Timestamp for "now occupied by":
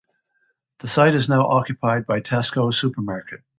1.29-2.21